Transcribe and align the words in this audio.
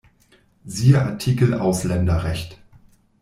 Siehe 0.65 0.99
Artikel 0.99 1.53
Ausländerrecht. 1.53 2.57